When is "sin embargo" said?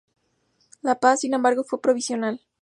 1.19-1.63